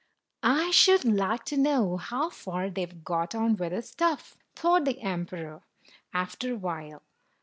"I 0.61 0.71
should 0.71 1.05
like 1.05 1.43
to 1.45 1.57
know 1.57 1.97
how 1.97 2.31
far 2.31 2.71
they 2.71 2.81
have 2.81 3.03
got 3.03 3.35
on 3.35 3.55
with 3.55 3.71
the 3.71 3.83
stuff," 3.83 4.35
thought 4.55 4.83
the 4.85 4.99
emperor, 4.99 5.61
after 6.11 6.53
a 6.53 6.57
while. 6.57 7.03